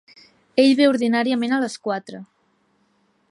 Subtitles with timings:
[0.63, 2.25] Ell ve ordinàriament a les quatre.